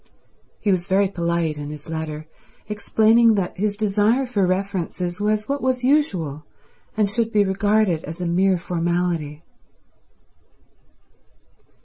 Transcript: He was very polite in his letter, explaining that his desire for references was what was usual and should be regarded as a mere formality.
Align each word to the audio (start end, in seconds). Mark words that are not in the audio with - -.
He 0.59 0.71
was 0.71 0.87
very 0.87 1.07
polite 1.07 1.59
in 1.59 1.69
his 1.69 1.87
letter, 1.87 2.25
explaining 2.67 3.35
that 3.35 3.55
his 3.55 3.77
desire 3.77 4.25
for 4.25 4.47
references 4.47 5.21
was 5.21 5.47
what 5.47 5.61
was 5.61 5.83
usual 5.83 6.43
and 6.97 7.07
should 7.07 7.31
be 7.31 7.43
regarded 7.45 8.03
as 8.05 8.19
a 8.19 8.25
mere 8.25 8.57
formality. 8.57 9.43